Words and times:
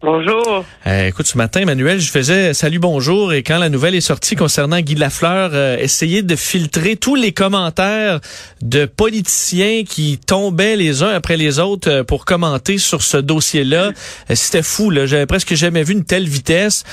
Bonjour. 0.00 0.64
Euh, 0.86 1.08
écoute, 1.08 1.26
ce 1.26 1.36
matin, 1.36 1.62
Emmanuel, 1.62 1.98
je 1.98 2.12
faisais 2.12 2.54
salut 2.54 2.78
bonjour 2.78 3.32
et 3.32 3.42
quand 3.42 3.58
la 3.58 3.68
nouvelle 3.68 3.96
est 3.96 4.00
sortie 4.00 4.36
concernant 4.36 4.78
Guy 4.78 4.94
Lafleur, 4.94 5.50
euh, 5.54 5.76
essayer 5.76 6.22
de 6.22 6.36
filtrer 6.36 6.94
tous 6.94 7.16
les 7.16 7.32
commentaires 7.32 8.20
de 8.62 8.86
politiciens 8.86 9.82
qui 9.82 10.20
tombaient 10.24 10.76
les 10.76 11.02
uns 11.02 11.08
après 11.08 11.36
les 11.36 11.58
autres 11.58 11.90
euh, 11.90 12.04
pour 12.04 12.26
commenter 12.26 12.78
sur 12.78 13.02
ce 13.02 13.16
dossier-là. 13.16 13.88
Euh, 14.30 14.34
C'était 14.36 14.62
fou, 14.62 14.90
là. 14.90 15.06
J'avais 15.06 15.26
presque 15.26 15.54
jamais 15.54 15.82
vu 15.82 15.94
une 15.94 16.04
telle 16.04 16.28
vitesse. 16.28 16.84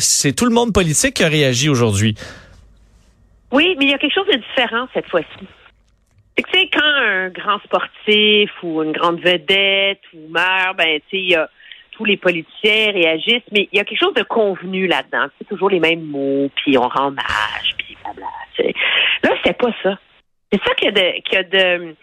C'est 0.00 0.34
tout 0.34 0.46
le 0.46 0.54
monde 0.54 0.72
politique 0.72 1.14
qui 1.16 1.24
a 1.24 1.28
réagi 1.28 1.68
aujourd'hui. 1.68 2.14
Oui, 3.52 3.76
mais 3.78 3.84
il 3.84 3.90
y 3.90 3.94
a 3.94 3.98
quelque 3.98 4.14
chose 4.14 4.26
de 4.26 4.38
différent 4.38 4.88
cette 4.94 5.08
fois-ci. 5.10 5.46
Tu 6.38 6.44
sais, 6.50 6.70
quand 6.72 6.80
un 6.82 7.28
grand 7.28 7.58
sportif 7.64 8.50
ou 8.62 8.82
une 8.82 8.92
grande 8.92 9.20
vedette 9.20 10.00
ou 10.14 10.30
meurt, 10.30 10.78
ben, 10.78 10.98
tu 11.10 11.18
sais, 11.18 11.22
il 11.22 11.30
y 11.30 11.34
a 11.34 11.50
tous 11.98 12.04
les 12.04 12.16
politiciens 12.16 12.92
réagissent, 12.92 13.42
mais 13.50 13.68
il 13.72 13.76
y 13.76 13.80
a 13.80 13.84
quelque 13.84 13.98
chose 13.98 14.14
de 14.14 14.22
convenu 14.22 14.86
là-dedans. 14.86 15.26
C'est 15.36 15.48
toujours 15.48 15.68
les 15.68 15.80
mêmes 15.80 16.04
mots, 16.04 16.48
puis 16.54 16.78
on 16.78 16.88
rend 16.88 17.08
hommage, 17.08 17.74
puis 17.76 17.96
blabla. 18.02 18.26
t'sais. 18.54 18.72
Là, 19.24 19.30
c'est 19.44 19.58
pas 19.58 19.72
ça. 19.82 19.98
C'est 20.52 20.62
ça 20.62 20.74
qu'il 20.74 20.86
y 20.86 20.88
a 20.88 20.92
de, 20.92 21.20
qu'il 21.22 21.34
y 21.34 21.36
a 21.36 21.42
de, 21.42 21.94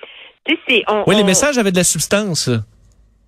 on, 0.88 1.04
Oui, 1.08 1.16
les 1.16 1.24
messages 1.24 1.58
avaient 1.58 1.72
de 1.72 1.78
la 1.78 1.84
substance. 1.84 2.50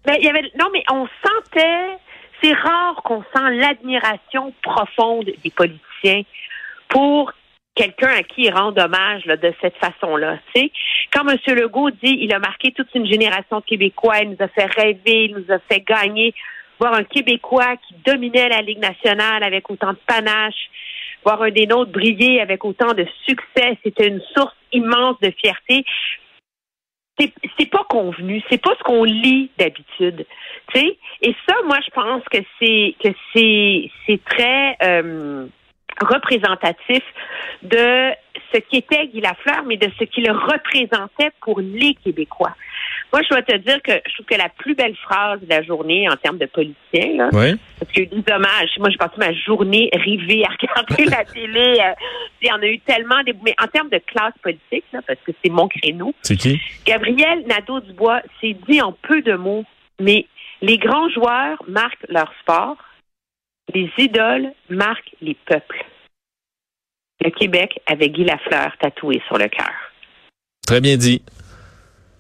Ben, 0.06 0.16
y 0.22 0.28
avait, 0.28 0.52
non, 0.60 0.68
mais 0.72 0.84
on 0.92 1.08
sentait, 1.26 1.98
c'est 2.42 2.54
rare 2.54 3.02
qu'on 3.04 3.23
sent 3.34 3.50
l'admiration 3.52 4.54
profonde 4.61 5.32
des 5.44 5.50
politiciens 5.50 6.23
pour 6.89 7.32
quelqu'un 7.76 8.10
à 8.10 8.23
qui 8.23 8.44
ils 8.44 8.54
rendent 8.54 8.80
hommage 8.80 9.26
là, 9.26 9.38
de 9.38 9.54
cette 9.61 9.76
façon-là. 9.77 10.39
Quand 11.14 11.27
M. 11.27 11.38
Legault 11.56 11.92
dit 11.92 12.17
il 12.20 12.33
a 12.33 12.39
marqué 12.39 12.72
toute 12.72 12.94
une 12.95 13.06
génération 13.06 13.60
de 13.60 13.66
Québécois, 13.66 14.20
il 14.20 14.32
nous 14.32 14.38
a 14.39 14.48
fait 14.48 14.66
rêver, 14.66 15.26
il 15.26 15.36
nous 15.36 15.54
a 15.54 15.60
fait 15.60 15.82
gagner, 15.82 16.33
voir 16.80 16.93
un 16.93 17.04
Québécois 17.04 17.76
qui 17.88 17.95
dominait 18.05 18.49
la 18.49 18.61
Ligue 18.61 18.80
nationale 18.80 19.43
avec 19.43 19.70
autant 19.70 19.93
de 19.93 19.99
panache, 20.05 20.70
voir 21.23 21.42
un 21.42 21.52
des 21.52 21.67
nôtres 21.67 21.92
briller 21.92 22.42
avec 22.42 22.64
autant 22.65 22.93
de 22.93 23.05
succès, 23.26 23.77
c'était 23.83 24.08
une 24.08 24.21
source 24.33 24.55
immense 24.71 25.20
de 25.21 25.32
fierté 25.32 25.83
c'est 27.58 27.70
pas 27.70 27.86
convenu, 27.89 28.42
c'est 28.49 28.61
pas 28.61 28.76
ce 28.77 28.83
qu'on 28.83 29.04
lit 29.04 29.49
d'habitude, 29.58 30.26
tu 30.73 30.80
sais. 30.80 30.98
Et 31.21 31.36
ça, 31.48 31.55
moi, 31.65 31.77
je 31.83 31.92
pense 31.92 32.23
que 32.26 32.38
c'est 32.60 32.95
que 33.04 33.09
c'est 33.33 33.89
c'est 34.05 34.23
très 34.23 34.77
euh, 34.83 35.48
représentatif 36.02 37.02
de 37.64 38.11
ce 38.54 38.59
qu'était 38.59 39.08
Guy 39.08 39.21
Lafleur, 39.21 39.64
mais 39.65 39.77
de 39.77 39.89
ce 39.99 40.04
qu'il 40.05 40.30
représentait 40.32 41.32
pour 41.42 41.59
les 41.59 41.95
Québécois. 41.95 42.55
Moi, 43.14 43.22
je 43.23 43.30
dois 43.30 43.42
te 43.42 43.56
dire 43.58 43.82
que 43.82 43.94
je 44.06 44.14
trouve 44.16 44.26
que 44.26 44.36
la 44.36 44.50
plus 44.50 44.76
belle 44.76 44.95
phrase 44.98 45.40
de 45.42 45.48
la 45.50 45.64
journée 45.64 46.10
en 46.10 46.16
termes 46.18 46.38
de 46.38 46.45
politicien, 46.45 47.30
Oui. 47.32 47.56
parce 47.80 47.92
qu'il 47.92 48.04
y 48.04 48.06
a 48.06 48.10
eu 48.18 48.22
des 48.22 48.32
hommages. 48.34 48.70
Moi, 48.80 48.90
j'ai 48.90 48.98
passé 48.98 49.14
ma 49.18 49.32
journée 49.34 49.90
rivée 49.94 50.44
à 50.44 50.50
regarder 50.62 51.06
la 51.06 51.23
télé. 51.23 51.80
euh, 51.80 51.94
il 52.42 52.48
y 52.48 52.52
en 52.52 52.62
a 52.62 52.66
eu 52.68 52.80
tellement 52.80 53.23
des... 53.23 53.34
Mais 53.45 53.56
en 53.62 53.68
termes 53.68 53.90
de 53.90 54.00
classe 54.00 54.34
politique, 54.44 54.84
là, 54.92 55.02
parce 55.08 55.20
que 55.26 55.32
c'est 55.44 55.50
mon 55.52 55.68
créneau, 55.70 56.14
C'est 56.22 56.36
qui? 56.36 56.60
Gabriel 56.86 57.45
Nadeau-Dubois 57.48 58.22
s'est 58.42 58.58
dit 58.68 58.82
en 58.82 58.92
peu 58.92 59.22
de 59.22 59.34
mots, 59.36 59.64
mais 60.00 60.28
les 60.62 60.78
grands 60.78 61.10
joueurs 61.10 61.64
marquent 61.68 62.06
leur 62.10 62.32
sport, 62.42 62.76
les 63.74 63.89
idoles 63.98 64.52
marquent 64.70 65.16
les 65.22 65.36
peuples. 65.45 65.86
Le 67.24 67.32
Québec 67.32 67.80
avait 67.88 68.10
Guy 68.10 68.26
Lafleur 68.26 68.72
tatoué 68.80 69.22
sur 69.28 69.38
le 69.38 69.48
cœur. 69.48 69.72
Très 70.66 70.82
bien 70.82 70.98
dit. 70.98 71.22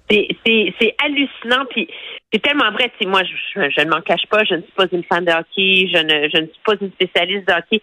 C'est- 0.09 0.27
C'est 0.45 0.73
c'est 0.79 0.95
hallucinant, 1.03 1.65
puis 1.69 1.87
c'est 2.31 2.41
tellement 2.41 2.71
vrai. 2.71 2.89
Tu 2.97 3.03
sais, 3.03 3.09
moi, 3.09 3.21
je, 3.23 3.33
je- 3.61 3.69
je 3.69 3.81
ne 3.81 3.89
m'en 3.89 4.01
cache 4.01 4.25
pas, 4.29 4.43
je 4.45 4.55
ne 4.55 4.61
suis 4.61 4.71
pas 4.71 4.85
une 4.91 5.03
fan 5.03 5.25
de 5.25 5.31
hockey, 5.31 5.89
je 5.93 5.97
ne, 6.01 6.29
je 6.29 6.37
ne 6.41 6.47
suis 6.47 6.61
pas 6.65 6.73
une 6.79 6.91
spécialiste 6.91 7.47
de 7.47 7.53
hockey. 7.53 7.81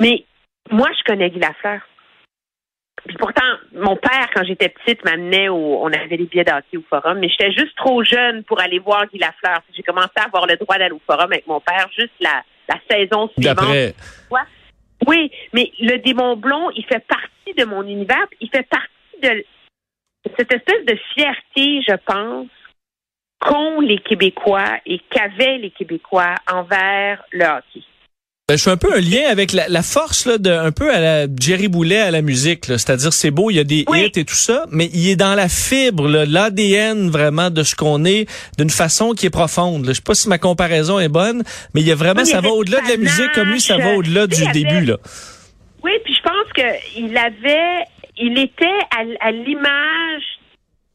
Mais 0.00 0.24
moi, 0.70 0.88
je 0.98 1.02
connais 1.04 1.30
Guy 1.30 1.38
Lafleur. 1.38 1.80
Puis 3.06 3.16
pourtant, 3.16 3.46
mon 3.74 3.96
père, 3.96 4.28
quand 4.34 4.44
j'étais 4.44 4.68
petite, 4.68 5.04
m'amenait 5.04 5.48
au. 5.48 5.80
On 5.82 5.86
avait 5.92 6.16
des 6.16 6.24
billets 6.26 6.44
de 6.44 6.50
hockey 6.50 6.76
au 6.76 6.84
forum, 6.90 7.18
mais 7.20 7.28
j'étais 7.28 7.52
juste 7.52 7.74
trop 7.76 8.02
jeune 8.02 8.42
pour 8.44 8.60
aller 8.60 8.78
voir 8.80 9.06
Guy 9.06 9.18
Lafleur. 9.18 9.60
J'ai 9.74 9.82
commencé 9.84 10.10
à 10.16 10.24
avoir 10.24 10.46
le 10.46 10.56
droit 10.56 10.76
d'aller 10.78 10.92
au 10.94 11.00
forum 11.06 11.32
avec 11.32 11.46
mon 11.46 11.60
père 11.60 11.88
juste 11.96 12.12
la, 12.20 12.42
la 12.68 12.78
saison 12.90 13.28
suivante. 13.28 13.56
Oui, 15.06 15.30
mais 15.52 15.70
le 15.80 15.96
démon 15.98 16.36
blond, 16.36 16.70
il 16.74 16.84
fait 16.84 17.04
partie 17.06 17.54
de 17.56 17.64
mon 17.64 17.82
univers, 17.86 18.26
il 18.40 18.50
fait 18.50 18.66
partie 18.68 18.88
de 19.22 19.44
cette 20.36 20.52
espèce 20.52 20.84
de 20.86 20.96
fierté, 21.14 21.80
je 21.88 21.94
pense, 22.06 22.48
qu'ont 23.40 23.80
les 23.80 23.98
Québécois 23.98 24.78
et 24.86 25.00
qu'avaient 25.10 25.58
les 25.58 25.70
Québécois 25.70 26.34
envers 26.52 27.22
le 27.32 27.44
hockey. 27.44 27.82
Ben, 28.48 28.56
je 28.56 28.62
fais 28.62 28.70
un 28.70 28.78
peu 28.78 28.92
un 28.94 29.00
lien 29.00 29.28
avec 29.30 29.52
la, 29.52 29.68
la 29.68 29.82
force 29.82 30.24
là, 30.24 30.38
de 30.38 30.50
un 30.50 30.72
peu 30.72 30.90
à 30.90 30.98
la 31.00 31.26
Jerry 31.38 31.68
Boulet 31.68 31.98
à 32.00 32.10
la 32.10 32.22
musique. 32.22 32.64
C'est-à-dire 32.64 33.12
c'est 33.12 33.30
beau, 33.30 33.50
il 33.50 33.56
y 33.56 33.58
a 33.60 33.64
des 33.64 33.84
Oui. 33.88 34.06
hits 34.06 34.18
et 34.20 34.24
tout 34.24 34.34
ça, 34.34 34.64
mais 34.70 34.86
il 34.94 35.06
est 35.10 35.16
dans 35.16 35.34
la 35.34 35.50
fibre, 35.50 36.08
l'ADN 36.08 37.10
vraiment 37.10 37.50
de 37.50 37.62
ce 37.62 37.76
qu'on 37.76 38.06
est, 38.06 38.26
d'une 38.56 38.70
façon 38.70 39.12
qui 39.12 39.26
est 39.26 39.30
profonde. 39.30 39.84
là. 39.84 39.92
Je 39.92 39.96
sais 39.96 40.02
pas 40.02 40.14
si 40.14 40.30
ma 40.30 40.38
comparaison 40.38 40.98
est 40.98 41.10
bonne, 41.10 41.42
mais 41.74 41.82
il 41.82 41.86
y 41.86 41.92
a 41.92 41.94
vraiment, 41.94 42.22
Oui, 42.22 42.26
ça 42.26 42.40
va 42.40 42.48
au-delà 42.48 42.80
de 42.80 42.88
la 42.88 42.96
musique, 42.96 43.30
comme 43.34 43.50
lui, 43.50 43.60
ça 43.60 43.76
va 43.76 43.94
au-delà 43.94 44.26
du 44.26 44.42
avait- 44.42 44.52
début. 44.52 44.84
Là. 44.86 44.96
Oui, 45.84 45.92
puis 46.04 46.14
je 46.14 46.22
pense 46.22 46.52
qu'il 46.54 47.16
avait, 47.18 47.84
il 48.18 48.38
était 48.38 48.66
à, 49.20 49.30
l'image 49.30 50.24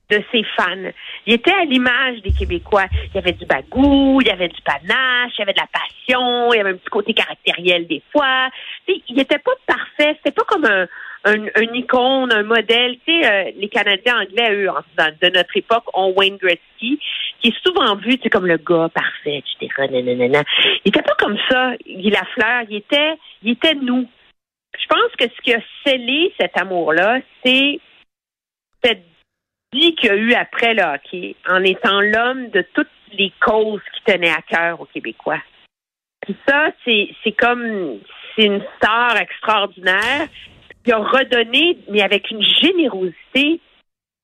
de 0.10 0.22
ses 0.32 0.44
fans. 0.56 0.92
Il 1.26 1.34
était 1.34 1.54
à 1.54 1.66
l'image 1.66 2.22
des 2.22 2.32
Québécois. 2.32 2.86
Il 2.92 3.16
y 3.16 3.18
avait 3.18 3.32
du 3.32 3.46
bagou, 3.46 4.20
il 4.22 4.28
y 4.28 4.32
avait 4.32 4.50
du 4.50 4.62
panache, 4.62 5.32
il 5.38 5.40
y 5.40 5.42
avait 5.42 5.54
de 5.54 5.60
la 5.60 5.68
passion, 5.72 6.54
il 6.54 6.58
y 6.58 6.60
avait 6.60 6.72
un 6.72 6.78
petit 6.78 6.90
côté 6.90 7.14
caractériel 7.14 7.88
des 7.88 8.02
fois. 8.12 8.50
Tu 8.86 8.94
sais, 8.94 9.02
il 9.10 9.16
n'était 9.16 9.40
pas 9.40 9.54
parfait. 9.66 10.18
C'était 10.18 10.32
pas 10.32 10.44
comme 10.44 10.66
un, 10.66 10.88
un, 11.26 11.46
un 11.56 11.74
icône, 11.74 12.32
un 12.32 12.44
modèle. 12.44 12.98
Tu 13.06 13.22
sais, 13.22 13.26
euh, 13.26 13.52
les 13.58 13.70
Canadiens 13.70 14.22
anglais, 14.22 14.52
eux, 14.52 14.70
de 15.22 15.30
notre 15.30 15.58
époque, 15.58 15.86
ont 15.94 16.14
Wayne 16.16 16.38
Gretzky, 16.38 17.00
qui 17.42 17.48
est 17.48 17.66
souvent 17.66 17.96
vu, 17.96 18.18
tu 18.18 18.24
sais, 18.24 18.30
comme 18.30 18.46
le 18.46 18.58
gars 18.58 18.90
parfait, 18.94 19.42
etc. 19.60 19.88
nanana. 19.90 20.44
Il 20.86 20.90
était 20.90 21.02
pas 21.02 21.16
comme 21.18 21.38
ça, 21.50 21.74
Guy 21.88 22.10
Lafleur. 22.10 22.64
Il 22.70 22.78
était, 22.78 23.14
il 23.42 23.52
était 23.52 23.76
nous. 23.76 24.08
Que 25.24 25.30
ce 25.30 25.42
qui 25.42 25.54
a 25.54 25.62
scellé 25.86 26.34
cet 26.38 26.60
amour-là, 26.60 27.22
c'est 27.46 27.80
cette 28.84 29.06
vie 29.72 29.96
qu'il 29.96 30.10
y 30.10 30.10
a 30.10 30.16
eu 30.16 30.34
après 30.34 30.74
le 30.74 30.84
hockey, 30.84 31.38
en 31.48 31.64
étant 31.64 32.02
l'homme 32.02 32.50
de 32.50 32.66
toutes 32.74 32.90
les 33.14 33.32
causes 33.40 33.82
qui 33.96 34.12
tenaient 34.12 34.34
à 34.34 34.42
cœur 34.42 34.82
aux 34.82 34.86
Québécois. 34.86 35.42
Puis 36.22 36.36
ça, 36.46 36.72
c'est 36.84 37.32
comme 37.38 38.00
c'est 38.36 38.44
une 38.44 38.62
star 38.76 39.16
extraordinaire. 39.16 40.28
il 40.86 40.92
a 40.92 40.98
redonné, 40.98 41.78
mais 41.90 42.02
avec 42.02 42.30
une 42.30 42.44
générosité 42.44 43.62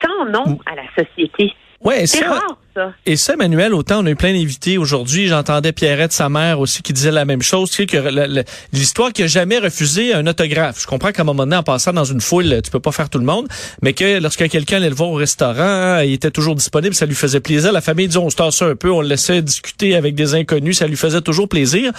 sans 0.03 0.25
nom 0.25 0.59
à 0.65 0.75
la 0.75 0.83
société. 0.97 1.53
Ouais, 1.81 2.05
C'est 2.07 2.25
rare, 2.25 2.57
Et 3.05 3.15
ça, 3.15 3.33
Emmanuel, 3.33 3.73
autant 3.73 4.03
on 4.03 4.05
a 4.05 4.09
eu 4.09 4.15
plein 4.15 4.33
d'invités 4.33 4.77
aujourd'hui. 4.77 5.27
J'entendais 5.27 5.71
Pierrette, 5.71 6.13
sa 6.13 6.29
mère 6.29 6.59
aussi, 6.59 6.81
qui 6.81 6.93
disait 6.93 7.11
la 7.11 7.25
même 7.25 7.41
chose. 7.41 7.69
Tu 7.69 7.77
sais, 7.77 7.85
que 7.85 8.43
l'histoire 8.73 9.13
qui 9.13 9.23
a 9.23 9.27
jamais 9.27 9.59
refusé 9.59 10.13
un 10.13 10.25
autographe. 10.27 10.81
Je 10.81 10.87
comprends 10.87 11.11
qu'à 11.11 11.21
un 11.21 11.25
moment 11.25 11.43
donné, 11.43 11.55
en 11.55 11.63
passant 11.63 11.93
dans 11.93 12.03
une 12.03 12.21
foule, 12.21 12.61
tu 12.63 12.71
peux 12.71 12.79
pas 12.79 12.91
faire 12.91 13.09
tout 13.09 13.19
le 13.19 13.25
monde, 13.25 13.47
mais 13.81 13.93
que 13.93 14.19
lorsque 14.19 14.47
quelqu'un 14.47 14.77
allait 14.77 14.89
le 14.89 14.95
voir 14.95 15.09
au 15.09 15.15
restaurant, 15.15 15.99
il 15.99 16.13
était 16.13 16.31
toujours 16.31 16.55
disponible, 16.55 16.95
ça 16.95 17.05
lui 17.05 17.15
faisait 17.15 17.39
plaisir. 17.39 17.71
La 17.71 17.81
famille, 17.81 18.07
disons, 18.07 18.25
on 18.25 18.29
se 18.29 18.35
tassait 18.35 18.65
un 18.65 18.75
peu, 18.75 18.91
on 18.91 19.01
le 19.01 19.07
laissait 19.07 19.41
discuter 19.41 19.95
avec 19.95 20.15
des 20.15 20.35
inconnus, 20.35 20.77
ça 20.77 20.87
lui 20.87 20.97
faisait 20.97 21.21
toujours 21.21 21.47
plaisir. 21.47 21.91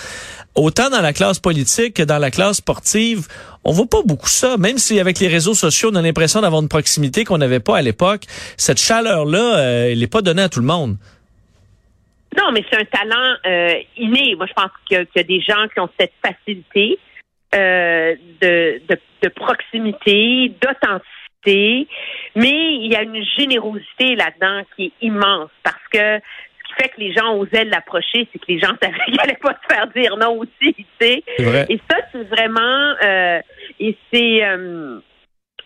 Autant 0.55 0.91
dans 0.91 1.01
la 1.01 1.13
classe 1.13 1.39
politique 1.39 1.95
que 1.95 2.03
dans 2.03 2.19
la 2.19 2.31
classe 2.31 2.57
sportive, 2.57 3.29
on 3.65 3.73
voit 3.73 3.87
pas 3.87 4.03
beaucoup 4.05 4.29
ça. 4.29 4.57
Même 4.57 4.79
si 4.79 4.99
avec 5.01 5.19
les 5.21 5.29
réseaux 5.29 5.55
sociaux, 5.55 5.91
on 5.93 5.97
a 5.97 6.03
l'impression 6.03 6.41
d'avoir 6.41 6.63
une 6.63 6.69
proximité 6.69 7.25
qu'on 7.25 7.39
n'avait 7.39 7.61
pas 7.61 7.77
à 7.79 7.83
l'époque, 7.83 8.23
cette 8.57 8.81
chaleur-là, 8.81 9.59
euh, 9.59 9.93
elle 9.93 9.99
n'est 9.99 10.07
pas 10.07 10.23
donnée 10.23 10.43
à 10.43 10.49
tout 10.49 10.61
le 10.61 10.67
monde. 10.67 10.97
Non, 12.37 12.53
mais 12.53 12.65
c'est 12.71 12.79
un 12.79 12.85
talent 12.85 13.37
euh, 13.47 13.75
inné. 13.97 14.37
Moi, 14.37 14.47
je 14.47 14.53
pense 14.53 14.71
qu'il 14.87 14.97
y, 14.97 15.19
a- 15.19 15.23
des 15.25 15.41
gens 15.41 15.67
qui 15.73 15.81
ont 15.81 15.89
cette 15.99 16.13
facilité 16.25 16.99
euh, 17.55 18.15
de, 18.41 18.81
de, 19.23 19.29
proximité, 19.29 20.53
d'authenticité, 20.63 21.89
mais 22.37 22.75
il 22.77 22.93
y 22.93 22.95
a 22.95 23.03
une 23.03 23.25
générosité 23.37 24.15
là-dedans 24.15 24.63
qui 24.77 24.87
est 24.87 24.93
immense 25.07 25.51
parce 25.65 25.83
que 25.93 26.21
qui 26.71 26.83
fait 26.83 26.89
que 26.89 27.01
les 27.01 27.13
gens 27.13 27.37
osaient 27.37 27.65
l'approcher, 27.65 28.29
c'est 28.33 28.39
que 28.39 28.47
les 28.49 28.59
gens 28.59 28.73
savaient 28.83 29.05
qu'ils 29.07 29.17
n'allaient 29.17 29.39
pas 29.41 29.59
se 29.63 29.75
faire 29.75 29.87
dire 29.89 30.17
non 30.17 30.39
aussi, 30.39 30.75
tu 30.75 30.85
sais. 31.01 31.23
Et 31.69 31.81
ça, 31.91 31.97
c'est 32.13 32.25
vraiment... 32.25 32.95
euh, 33.03 33.41
et 33.79 33.97
c'est... 34.13 34.45
euh, 34.45 35.01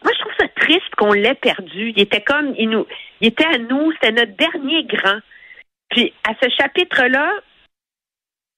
moi, 0.02 0.12
je 0.12 0.20
trouve 0.20 0.32
ça 0.38 0.48
triste 0.48 0.94
qu'on 0.96 1.12
l'ait 1.12 1.34
perdu. 1.34 1.92
Il 1.96 2.00
était 2.00 2.20
comme... 2.20 2.54
Il, 2.58 2.70
nous, 2.70 2.86
il 3.20 3.28
était 3.28 3.46
à 3.46 3.58
nous. 3.58 3.92
C'était 3.92 4.12
notre 4.12 4.36
dernier 4.36 4.84
grand. 4.84 5.18
Puis, 5.90 6.12
à 6.28 6.32
ce 6.42 6.48
chapitre-là, 6.50 7.32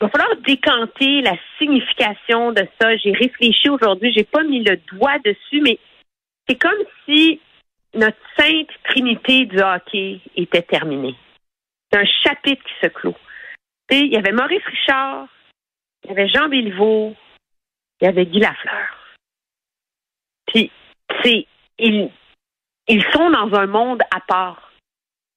il 0.00 0.04
va 0.04 0.08
falloir 0.10 0.36
décanter 0.44 1.22
la 1.22 1.36
signification 1.58 2.52
de 2.52 2.66
ça. 2.80 2.96
J'ai 2.96 3.12
réfléchi 3.12 3.68
aujourd'hui. 3.68 4.12
J'ai 4.14 4.24
pas 4.24 4.42
mis 4.42 4.62
le 4.62 4.76
doigt 4.92 5.18
dessus, 5.24 5.60
mais 5.62 5.78
c'est 6.48 6.56
comme 6.56 6.82
si 7.04 7.40
notre 7.94 8.18
sainte 8.38 8.68
trinité 8.84 9.46
du 9.46 9.58
hockey 9.58 10.20
était 10.36 10.62
terminée. 10.62 11.14
Un 11.96 12.04
chapitre 12.04 12.62
qui 12.62 12.74
se 12.82 12.88
clôt. 12.88 13.16
Sais, 13.90 14.00
il 14.00 14.12
y 14.12 14.16
avait 14.16 14.32
Maurice 14.32 14.64
Richard, 14.64 15.28
il 16.04 16.10
y 16.10 16.12
avait 16.12 16.28
Jean 16.28 16.48
Béliveau, 16.48 17.14
il 18.00 18.04
y 18.04 18.08
avait 18.08 18.26
Guy 18.26 18.40
Lafleur. 18.40 18.96
Puis, 20.46 20.70
c'est, 21.22 21.46
ils, 21.78 22.10
ils 22.88 23.04
sont 23.12 23.30
dans 23.30 23.54
un 23.54 23.66
monde 23.66 24.02
à 24.14 24.20
part. 24.20 24.72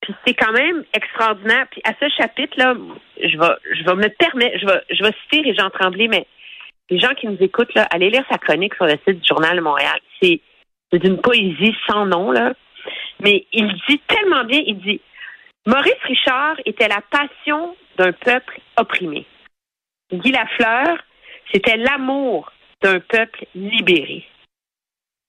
Puis 0.02 0.16
c'est 0.26 0.34
quand 0.34 0.52
même 0.52 0.84
extraordinaire. 0.94 1.68
Puis 1.72 1.82
à 1.84 1.94
ce 2.00 2.10
chapitre-là, 2.10 2.76
je 3.22 3.38
vais, 3.38 3.76
je 3.76 3.84
me 3.84 4.08
permettre, 4.10 4.58
je 4.60 4.66
vais, 4.66 4.82
je 4.90 5.04
citer 5.24 5.42
Régent 5.42 5.70
Tremblay, 5.70 6.08
mais 6.08 6.26
les 6.90 7.00
gens 7.00 7.14
qui 7.14 7.28
nous 7.28 7.38
écoutent, 7.40 7.74
là, 7.76 7.88
allez 7.92 8.10
lire 8.10 8.26
sa 8.30 8.38
chronique 8.38 8.76
sur 8.76 8.86
le 8.86 8.98
site 9.08 9.20
du 9.20 9.28
Journal 9.28 9.56
de 9.56 9.62
Montréal. 9.62 10.00
C'est 10.22 10.42
d'une 10.94 11.22
poésie 11.22 11.76
sans 11.88 12.06
nom, 12.06 12.32
là. 12.32 12.54
Mais 13.20 13.46
il 13.52 13.72
dit 13.88 14.00
tellement 14.08 14.46
bien, 14.46 14.62
il 14.66 14.80
dit 14.80 15.02
Maurice 15.66 16.02
Richard 16.04 16.56
était 16.66 16.88
la 16.88 17.02
passion 17.02 17.76
d'un 17.98 18.12
peuple 18.12 18.60
opprimé. 18.78 19.26
Guy 20.12 20.32
Lafleur, 20.32 20.98
c'était 21.52 21.78
l'amour 21.78 22.52
d'un 22.82 23.00
peuple 23.00 23.46
libéré. 23.54 24.26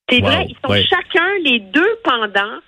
C'est 0.09 0.21
Wow, 0.23 0.27
vrai, 0.29 0.47
ils 0.49 0.57
sont 0.65 0.71
ouais. 0.73 0.85
chacun 0.85 1.39
les 1.45 1.61
deux 1.61 1.99
pendant 2.05 2.59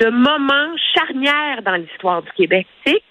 de 0.00 0.10
moments 0.10 0.76
charnières 0.94 1.62
dans 1.62 1.74
l'histoire 1.74 2.22
du 2.22 2.30
Québec. 2.32 2.66
Tu 2.84 2.92
sais, 2.92 3.02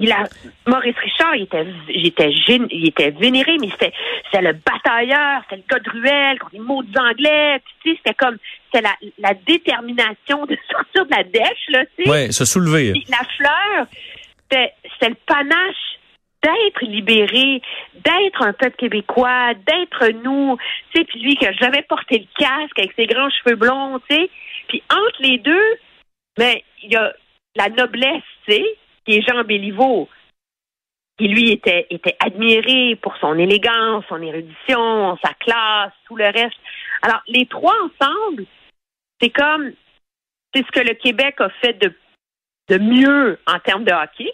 il 0.00 0.10
a, 0.12 0.24
Maurice 0.66 0.96
Richard, 0.96 1.36
il 1.36 1.42
était, 1.42 1.66
j'étais 1.88 2.30
il 2.70 2.88
était 2.88 3.10
vénéré, 3.10 3.56
mais 3.60 3.68
c'était, 3.70 3.92
c'était 4.24 4.42
le 4.42 4.54
batailleur, 4.54 5.42
c'était 5.44 5.62
le 5.62 5.64
gars 5.70 5.78
de 5.78 5.90
ruelle 5.90 6.38
contre 6.38 6.54
les 6.54 6.60
mots 6.60 6.82
anglais. 6.96 7.60
Tu 7.82 7.90
sais, 7.90 7.96
c'était 7.98 8.14
comme, 8.14 8.38
c'était 8.66 8.82
la, 8.82 8.94
la 9.18 9.34
détermination 9.34 10.46
de 10.46 10.56
sortir 10.70 11.06
de 11.06 11.10
la 11.10 11.22
dèche, 11.22 11.68
là, 11.68 11.84
tu 11.96 12.04
sais. 12.04 12.10
Ouais, 12.10 12.32
se 12.32 12.44
soulever. 12.44 12.92
Puis 12.92 13.04
la 13.10 13.24
fleur, 13.36 13.86
c'était 14.42 14.72
c'était 14.92 15.10
le 15.10 15.16
panache 15.26 15.98
d'être 16.42 16.82
libéré, 16.82 17.60
d'être 17.94 18.42
un 18.42 18.54
peuple 18.54 18.76
québécois, 18.76 19.52
d'être 19.54 20.08
nous. 20.24 20.56
Tu 20.92 21.00
sais, 21.00 21.04
puis 21.04 21.20
lui 21.20 21.36
qui 21.36 21.46
a 21.46 21.52
jamais 21.52 21.82
porté 21.82 22.18
le 22.18 22.26
casque 22.38 22.78
avec 22.78 22.92
ses 22.96 23.06
grands 23.06 23.28
cheveux 23.28 23.56
blonds, 23.56 24.00
tu 24.08 24.16
sais. 24.16 24.30
Puis 24.68 24.82
entre 24.90 25.20
les 25.20 25.38
deux, 25.38 25.74
ben, 26.38 26.56
il 26.82 26.92
y 26.92 26.96
a 26.96 27.12
la 27.56 27.68
noblesse, 27.68 28.22
tu 28.46 28.52
sais, 28.52 28.64
Jean 29.22 29.44
Béliveau, 29.44 30.08
qui 31.18 31.28
lui 31.28 31.50
était, 31.50 31.86
admiré 32.20 32.96
pour 33.02 33.16
son 33.18 33.38
élégance, 33.38 34.04
son 34.08 34.22
érudition, 34.22 35.18
sa 35.22 35.34
classe, 35.34 35.92
tout 36.06 36.16
le 36.16 36.26
reste. 36.26 36.58
Alors, 37.02 37.22
les 37.28 37.46
trois 37.46 37.76
ensemble, 37.84 38.46
c'est 39.20 39.30
comme, 39.30 39.72
c'est 40.54 40.64
ce 40.64 40.70
que 40.72 40.86
le 40.86 40.94
Québec 40.94 41.36
a 41.40 41.50
fait 41.60 41.74
de 41.74 41.94
de 42.70 42.78
mieux 42.78 43.38
en 43.46 43.58
termes 43.58 43.84
de 43.84 43.92
hockey. 43.92 44.32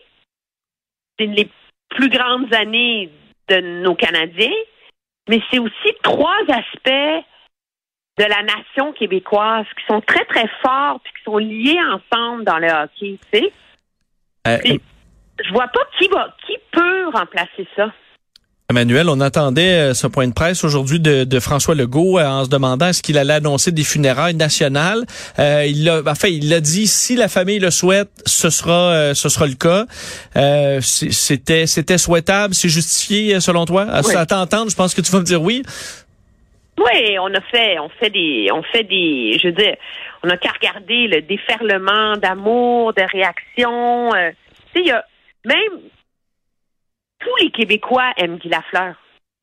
C'est 1.19 1.27
les 1.27 1.51
plus 1.89 2.11
grandes 2.11 2.53
années 2.55 3.11
de 3.49 3.61
nos 3.83 3.95
Canadiens, 3.95 4.63
mais 5.29 5.41
c'est 5.51 5.59
aussi 5.59 5.95
trois 6.03 6.39
aspects 6.49 7.25
de 8.19 8.25
la 8.25 8.43
nation 8.43 8.93
québécoise 8.93 9.67
qui 9.79 9.85
sont 9.87 10.01
très, 10.03 10.25
très 10.27 10.49
forts 10.63 11.01
puis 11.03 11.13
qui 11.15 11.23
sont 11.25 11.39
liés 11.39 11.81
ensemble 11.91 12.45
dans 12.45 12.59
le 12.59 12.69
hockey, 12.69 13.19
tu 13.33 13.39
sais. 13.39 13.53
Euh, 14.47 14.79
je 15.45 15.53
vois 15.53 15.69
pas 15.69 15.81
qui 15.99 16.09
va, 16.09 16.35
qui 16.47 16.55
peut 16.73 17.09
remplacer 17.13 17.67
ça. 17.77 17.93
Emmanuel, 18.69 19.09
on 19.09 19.21
attendait 19.21 19.91
euh, 19.91 19.95
ce 19.95 20.09
point 20.09 20.27
de 20.27 20.33
presse 20.33 20.65
aujourd'hui 20.65 20.99
de, 20.99 21.23
de 21.23 21.39
François 21.41 21.77
Legault 21.77 22.19
euh, 22.19 22.27
en 22.27 22.45
se 22.45 22.51
demandant 22.51 22.89
est-ce 22.89 23.01
qu'il 23.01 23.17
allait 23.17 23.35
annoncer 23.35 23.71
des 23.71 23.85
funérailles 23.85 24.35
nationales. 24.35 25.05
Euh, 25.39 25.65
il 25.69 25.85
l'a, 25.85 26.03
enfin, 26.05 26.27
il 26.27 26.49
l'a 26.51 26.61
dit 26.61 26.89
si 26.89 27.15
la 27.15 27.29
famille 27.29 27.61
le 27.61 27.71
souhaite, 27.71 28.09
ce 28.25 28.51
sera, 28.51 28.91
euh, 28.91 29.15
ce 29.15 29.29
sera 29.29 29.47
le 29.47 29.55
cas. 29.55 29.87
Euh, 30.35 30.81
c'était, 30.81 31.67
c'était 31.69 31.97
souhaitable, 31.99 32.55
c'est 32.55 32.69
justifié 32.69 33.39
selon 33.39 33.67
toi? 33.67 33.83
À, 33.83 34.01
Oui. 34.03 34.17
à 34.17 34.27
t'entendre, 34.27 34.69
je 34.69 34.75
pense 34.75 34.95
que 34.95 35.01
tu 35.01 35.13
vas 35.13 35.21
me 35.21 35.25
dire 35.25 35.41
oui. 35.41 35.63
Oui, 36.79 37.19
on 37.21 37.33
a 37.33 37.41
fait, 37.41 37.79
on 37.79 37.89
fait 37.89 38.11
des, 38.11 38.49
on 38.53 38.63
fait 38.65 38.83
des, 38.83 39.39
je 39.41 39.47
veux 39.49 39.55
dire, 39.55 39.77
on 40.23 40.29
a 40.29 40.37
qu'à 40.37 40.51
regarder 40.51 41.09
le 41.09 41.23
déferlement 41.23 42.17
d'amour, 42.17 42.93
de 42.95 43.03
réaction. 43.03 44.15
euh, 44.15 44.31
tu 44.73 44.81
sais, 44.81 44.81
il 44.81 44.87
y 44.87 44.93
a 44.93 45.05
même 45.45 45.81
tous 47.21 47.37
les 47.43 47.51
Québécois 47.51 48.13
aiment 48.17 48.37
Guy 48.37 48.49
Lafleur, 48.49 48.95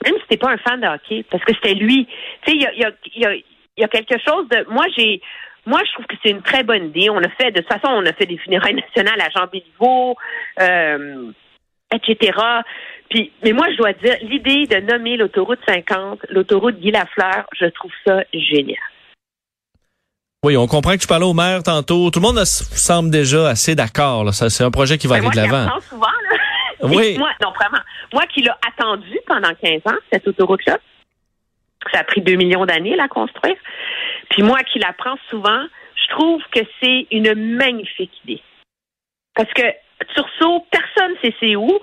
même 0.03 0.15
si 0.19 0.27
t'es 0.29 0.38
pas 0.38 0.51
un 0.51 0.57
fan 0.57 0.81
de 0.81 0.88
hockey, 0.88 1.25
parce 1.29 1.43
que 1.43 1.53
c'était 1.55 1.74
lui. 1.74 2.05
Tu 2.45 2.51
sais, 2.51 2.57
il 2.57 2.62
y 2.62 2.65
a, 2.65 2.91
y, 3.15 3.25
a, 3.25 3.36
y 3.77 3.83
a 3.83 3.88
quelque 3.88 4.17
chose 4.25 4.48
de, 4.50 4.65
moi 4.69 4.86
j'ai, 4.95 5.21
moi 5.65 5.79
je 5.86 5.93
trouve 5.93 6.05
que 6.05 6.15
c'est 6.24 6.31
une 6.31 6.41
très 6.41 6.63
bonne 6.63 6.86
idée. 6.86 7.09
On 7.09 7.17
a 7.17 7.29
fait, 7.29 7.51
de 7.51 7.62
toute 7.62 7.71
façon, 7.71 7.88
on 7.93 8.05
a 8.05 8.13
fait 8.13 8.25
des 8.25 8.38
funérailles 8.38 8.75
nationales 8.95 9.21
à 9.21 9.29
Jean 9.29 9.48
Béliveau. 9.48 10.15
Euh, 10.59 11.31
etc. 11.93 12.31
Puis, 13.09 13.31
mais 13.43 13.51
moi, 13.51 13.67
je 13.71 13.77
dois 13.77 13.93
dire, 13.93 14.17
l'idée 14.21 14.65
de 14.65 14.79
nommer 14.79 15.17
l'autoroute 15.17 15.59
50, 15.67 16.25
l'autoroute 16.29 16.79
Guy 16.79 16.91
Lafleur, 16.91 17.45
je 17.53 17.65
trouve 17.65 17.91
ça 18.05 18.24
génial. 18.33 18.77
Oui, 20.43 20.57
on 20.57 20.67
comprend 20.67 20.91
que 20.91 20.97
tu 20.97 21.07
parlais 21.07 21.25
au 21.25 21.33
maire 21.33 21.63
tantôt. 21.63 22.12
Tout 22.12 22.19
le 22.19 22.27
monde 22.27 22.43
semble 22.45 23.09
déjà 23.09 23.50
assez 23.50 23.75
d'accord. 23.75 24.33
Ça, 24.33 24.50
c'est 24.50 24.63
un 24.63 24.71
projet 24.71 24.97
qui 24.97 25.07
va 25.07 25.15
Mais 25.15 25.19
aller 25.19 25.25
moi, 25.27 25.31
de 25.33 25.51
l'avant. 25.51 25.67
apprends 25.67 25.89
souvent, 25.89 26.05
là. 26.07 26.38
Oui. 26.83 27.17
Moi, 27.17 27.29
non, 27.41 27.51
vraiment. 27.51 27.81
Moi 28.12 28.23
qui 28.27 28.41
l'ai 28.41 28.51
attendu 28.67 29.17
pendant 29.25 29.53
15 29.53 29.81
ans, 29.85 29.97
cette 30.12 30.27
autoroute-là, 30.27 30.77
ça 31.93 32.00
a 32.00 32.03
pris 32.03 32.19
2 32.19 32.35
millions 32.35 32.65
d'années 32.65 32.93
à 32.93 32.97
la 32.97 33.07
construire. 33.07 33.55
Puis 34.29 34.43
moi 34.43 34.59
qui 34.63 34.79
la 34.79 34.91
prends 34.91 35.15
souvent, 35.29 35.63
je 35.95 36.13
trouve 36.13 36.41
que 36.51 36.59
c'est 36.81 37.07
une 37.12 37.55
magnifique 37.55 38.12
idée. 38.25 38.41
Parce 39.33 39.51
que 39.53 39.62
Tursault, 40.13 40.65
personne 40.71 41.13
ne 41.13 41.29
sait 41.29 41.35
c'est 41.39 41.55
où, 41.55 41.79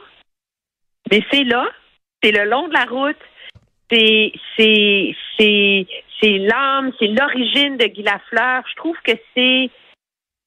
mais 1.11 1.25
c'est 1.33 1.45
là, 1.45 1.67
c'est 2.23 2.33
le 2.33 2.45
long 2.45 2.69
de 2.69 2.75
la 2.75 2.85
route, 2.85 3.17
c'est 3.91 4.33
c'est 4.57 5.15
c'est 5.39 5.87
c'est 6.21 6.39
l'âme, 6.39 6.93
c'est 6.99 7.09
l'origine 7.09 7.77
de 7.77 7.87
Guy 7.87 8.03
Lafleur. 8.03 8.63
Je 8.71 8.77
trouve 8.77 8.97
que 9.05 9.13
c'est 9.35 9.71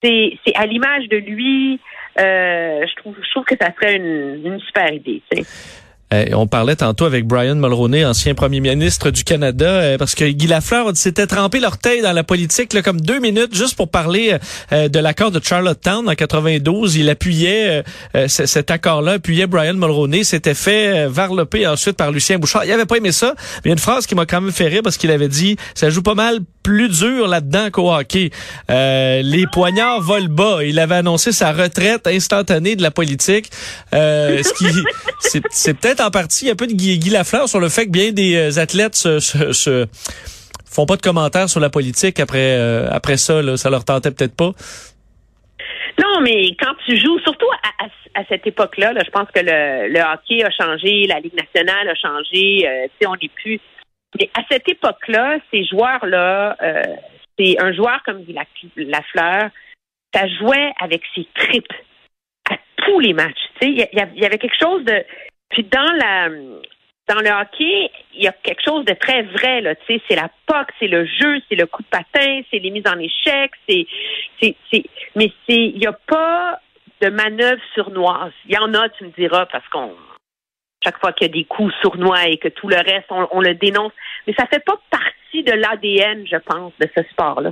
c'est 0.01 0.55
à 0.55 0.65
l'image 0.65 1.07
de 1.09 1.17
lui. 1.17 1.79
Euh, 2.19 2.85
je 2.85 2.95
trouve 2.95 3.15
je 3.21 3.31
trouve 3.31 3.45
que 3.45 3.55
ça 3.59 3.73
serait 3.73 3.95
une, 3.95 4.41
une 4.45 4.59
super 4.59 4.91
idée. 4.91 5.21
On 6.33 6.47
parlait 6.47 6.75
tantôt 6.75 7.05
avec 7.05 7.25
Brian 7.25 7.55
Mulroney, 7.55 8.05
ancien 8.05 8.33
premier 8.33 8.59
ministre 8.59 9.11
du 9.11 9.23
Canada, 9.23 9.65
euh, 9.65 9.97
parce 9.97 10.15
que 10.15 10.25
Guy 10.25 10.47
Lafleur 10.47 10.95
s'était 10.95 11.27
trempé 11.27 11.59
l'orteil 11.59 12.01
dans 12.01 12.11
la 12.11 12.23
politique 12.23 12.73
là, 12.73 12.81
comme 12.81 13.01
deux 13.01 13.19
minutes 13.19 13.55
juste 13.55 13.75
pour 13.75 13.89
parler 13.89 14.37
euh, 14.71 14.89
de 14.89 14.99
l'accord 14.99 15.31
de 15.31 15.39
Charlottetown 15.43 16.07
en 16.07 16.15
92. 16.15 16.95
Il 16.95 17.09
appuyait 17.09 17.83
cet 18.27 18.71
accord-là, 18.71 19.13
appuyait 19.13 19.47
Brian 19.47 19.73
Mulroney. 19.73 20.23
S'était 20.23 20.53
fait 20.53 21.07
varloper 21.07 21.67
ensuite 21.67 21.97
par 21.97 22.11
Lucien 22.11 22.37
Bouchard. 22.37 22.65
Il 22.65 22.71
avait 22.71 22.85
pas 22.85 22.97
aimé 22.97 23.11
ça. 23.11 23.33
Mais 23.37 23.61
il 23.65 23.67
y 23.69 23.71
a 23.71 23.73
une 23.73 23.79
phrase 23.79 24.05
qui 24.05 24.15
m'a 24.15 24.25
quand 24.25 24.41
même 24.41 24.51
fait 24.51 24.67
rire 24.67 24.81
parce 24.83 24.97
qu'il 24.97 25.11
avait 25.11 25.27
dit 25.27 25.57
«Ça 25.75 25.89
joue 25.89 26.01
pas 26.01 26.15
mal 26.15 26.39
plus 26.63 26.89
dur 26.89 27.27
là-dedans 27.27 27.69
qu'au 27.71 27.91
hockey. 27.91 28.31
les 28.69 29.45
poignards 29.51 30.01
volent 30.01 30.29
bas. 30.29 30.63
Il 30.63 30.79
avait 30.79 30.95
annoncé 30.95 31.31
sa 31.31 31.51
retraite 31.51 32.07
instantanée 32.07 32.75
de 32.75 32.81
la 32.81 32.91
politique. 32.91 33.49
ce 33.91 34.53
qui, 34.53 34.83
c'est 35.49 35.77
peut-être 35.77 36.01
en 36.01 36.11
partie 36.11 36.49
un 36.49 36.55
peu 36.55 36.67
de 36.67 36.73
Guy, 36.73 36.97
Guy 36.99 37.09
Lafleur 37.09 37.47
sur 37.47 37.59
le 37.59 37.69
fait 37.69 37.85
que 37.85 37.91
bien 37.91 38.11
des 38.11 38.35
euh, 38.35 38.61
athlètes 38.61 38.95
se, 38.95 39.19
se, 39.19 39.87
font 40.65 40.85
pas 40.85 40.95
de 40.95 41.01
commentaires 41.01 41.49
sur 41.49 41.59
la 41.59 41.69
politique 41.69 42.19
après 42.19 42.57
euh, 42.57 42.87
après 42.91 43.17
ça. 43.17 43.41
Là, 43.41 43.57
ça 43.57 43.69
leur 43.69 43.85
tentait 43.85 44.11
peut-être 44.11 44.35
pas. 44.35 44.51
Non, 46.01 46.21
mais 46.21 46.55
quand 46.59 46.73
tu 46.85 46.97
joues, 46.97 47.19
surtout 47.19 47.49
à, 48.15 48.23
cette 48.29 48.45
époque-là, 48.47 48.93
je 49.03 49.09
pense 49.11 49.27
que 49.33 49.41
le, 49.41 49.99
hockey 49.99 50.43
a 50.43 50.49
changé, 50.49 51.05
la 51.07 51.19
Ligue 51.19 51.35
nationale 51.35 51.87
a 51.87 51.95
changé, 51.95 52.67
euh, 52.67 53.07
on 53.07 53.15
n'est 53.21 53.29
plus. 53.29 53.59
Mais 54.19 54.29
à 54.35 54.41
cette 54.49 54.67
époque-là, 54.69 55.37
ces 55.51 55.65
joueurs-là, 55.65 56.57
c'est 57.37 57.59
un 57.59 57.73
joueur 57.73 58.01
comme 58.03 58.23
dit 58.23 58.35
Lafleur, 58.75 59.49
ça 60.13 60.27
jouait 60.27 60.71
avec 60.79 61.01
ses 61.15 61.27
tripes 61.33 61.73
à 62.49 62.55
tous 62.77 62.99
les 62.99 63.13
matchs. 63.13 63.49
Tu 63.59 63.67
sais, 63.67 63.89
il 63.91 64.19
y, 64.19 64.25
avait 64.25 64.37
quelque 64.37 64.59
chose 64.59 64.83
de 64.85 65.03
puis 65.49 65.63
dans 65.63 65.91
la 65.93 66.29
dans 67.09 67.19
le 67.19 67.29
hockey, 67.29 67.91
il 68.13 68.23
y 68.23 68.27
a 68.27 68.31
quelque 68.31 68.63
chose 68.63 68.85
de 68.85 68.93
très 68.93 69.23
vrai 69.23 69.61
là. 69.61 69.75
Tu 69.75 69.85
sais, 69.87 70.01
c'est 70.07 70.15
la 70.15 70.29
POC, 70.45 70.67
c'est 70.79 70.87
le 70.87 71.05
jeu, 71.05 71.41
c'est 71.49 71.55
le 71.55 71.65
coup 71.65 71.81
de 71.81 71.87
patin, 71.87 72.41
c'est 72.49 72.59
les 72.59 72.71
mises 72.71 72.87
en 72.87 72.99
échec, 72.99 73.51
c'est 73.67 73.85
c'est. 74.41 74.55
Mais 75.15 75.31
c'est 75.47 75.55
il 75.55 75.79
n'y 75.79 75.87
a 75.87 75.93
pas 75.93 76.59
de 77.01 77.09
manœuvre 77.09 77.61
sournoise. 77.75 78.31
Il 78.45 78.55
y 78.55 78.57
en 78.57 78.73
a, 78.73 78.87
tu 78.89 79.03
me 79.03 79.09
diras, 79.11 79.45
parce 79.47 79.67
qu'on 79.69 79.93
chaque 80.83 80.99
fois 80.99 81.13
qu'il 81.13 81.27
y 81.27 81.29
a 81.29 81.33
des 81.33 81.45
coups 81.45 81.73
sournois 81.81 82.27
et 82.27 82.37
que 82.37 82.49
tout 82.49 82.67
le 82.67 82.77
reste, 82.77 83.07
on, 83.09 83.41
le 83.41 83.55
dénonce. 83.55 83.93
Mais 84.27 84.33
ça 84.37 84.45
fait 84.47 84.63
pas 84.63 84.79
partie 84.89 85.43
de 85.43 85.51
l'ADN, 85.51 86.25
je 86.29 86.37
pense, 86.37 86.73
de 86.79 86.87
ce 86.95 87.03
sport-là. 87.11 87.51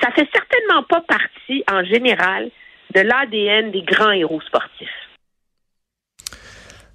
Ça 0.00 0.10
fait 0.12 0.28
certainement 0.32 0.82
pas 0.84 1.02
partie, 1.02 1.64
en 1.70 1.84
général, 1.84 2.50
de 2.94 3.00
l'ADN 3.00 3.70
des 3.70 3.82
grands 3.82 4.12
héros 4.12 4.40
sportifs. 4.42 4.88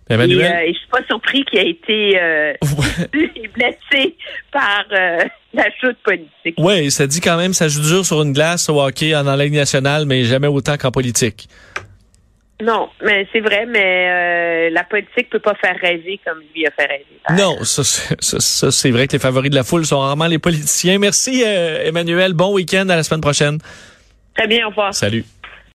Emmanuel? 0.09 0.39
Et, 0.39 0.69
euh, 0.69 0.73
je 0.73 0.77
suis 0.77 0.87
pas 0.87 1.03
surpris 1.07 1.43
qu'il 1.45 1.59
ait 1.59 1.69
été 1.69 2.19
euh, 2.21 2.53
blessé 3.55 4.15
par 4.51 4.85
euh, 4.91 5.19
la 5.53 5.65
chute 5.79 5.97
politique. 6.03 6.55
Oui, 6.57 6.91
ça 6.91 7.07
dit 7.07 7.21
quand 7.21 7.37
même 7.37 7.53
ça 7.53 7.67
joue 7.67 7.81
dur 7.81 8.05
sur 8.05 8.21
une 8.21 8.33
glace 8.33 8.69
au 8.69 8.79
hockey 8.81 9.15
en, 9.15 9.35
Ligue 9.35 9.55
nationale, 9.55 10.05
mais 10.05 10.23
jamais 10.23 10.47
autant 10.47 10.77
qu'en 10.77 10.91
politique. 10.91 11.47
Non, 12.61 12.89
mais 13.03 13.27
c'est 13.33 13.41
vrai, 13.41 13.65
mais 13.65 14.69
la 14.69 14.83
politique 14.85 15.29
peut 15.29 15.39
pas 15.39 15.55
faire 15.55 15.75
rêver 15.81 16.19
comme 16.25 16.39
lui 16.53 16.65
a 16.65 16.71
fait 16.71 16.85
rêver. 16.85 17.05
Non, 17.37 17.63
ça, 17.63 17.83
ça 17.83 18.71
c'est 18.71 18.91
vrai 18.91 19.07
que 19.07 19.13
les 19.13 19.19
favoris 19.19 19.49
de 19.49 19.55
la 19.55 19.63
foule 19.63 19.85
sont 19.85 19.99
rarement 19.99 20.27
les 20.27 20.39
politiciens. 20.39 20.97
Merci 20.97 21.43
Emmanuel, 21.43 22.33
bon 22.33 22.53
week-end 22.53 22.87
à 22.87 22.95
la 22.95 23.03
semaine 23.03 23.21
prochaine. 23.21 23.57
Très 24.35 24.47
bien, 24.47 24.65
au 24.65 24.69
revoir. 24.69 24.93
Salut. 24.93 25.25